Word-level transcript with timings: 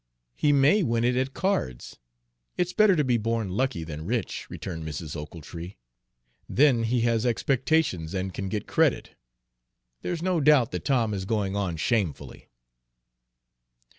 "He 0.35 0.51
may 0.51 0.81
win 0.81 1.03
it 1.03 1.15
at 1.15 1.35
cards, 1.35 1.99
it's 2.57 2.73
better 2.73 2.95
to 2.95 3.03
be 3.03 3.17
born 3.19 3.49
lucky 3.49 3.83
than 3.83 4.03
rich," 4.07 4.49
returned 4.49 4.83
Mrs. 4.83 5.15
Ochiltree. 5.15 5.77
"Then 6.49 6.85
he 6.85 7.01
has 7.01 7.23
expectations, 7.23 8.15
and 8.15 8.33
can 8.33 8.49
get 8.49 8.65
credit. 8.65 9.11
There's 10.01 10.23
no 10.23 10.41
doubt 10.41 10.71
that 10.71 10.85
Tom 10.85 11.13
is 11.13 11.25
going 11.25 11.55
on 11.55 11.77
shamefully." 11.77 12.49